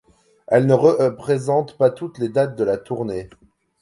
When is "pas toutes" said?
1.77-2.17